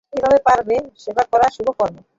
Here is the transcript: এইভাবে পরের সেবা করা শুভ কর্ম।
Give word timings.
এইভাবে 0.13 0.37
পরের 0.45 0.83
সেবা 1.03 1.23
করা 1.31 1.47
শুভ 1.55 1.67
কর্ম। 1.79 1.95